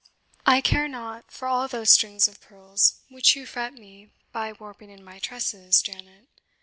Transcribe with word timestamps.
I 0.47 0.61
care 0.61 0.87
not 0.87 1.29
for 1.29 1.47
all 1.47 1.67
those 1.67 1.91
strings 1.91 2.27
of 2.27 2.41
pearl, 2.41 2.75
which 3.07 3.35
you 3.35 3.45
fret 3.45 3.73
me 3.75 4.09
by 4.31 4.51
warping 4.51 4.89
into 4.89 5.03
my 5.03 5.19
tresses, 5.19 5.79
Janet. 5.79 6.27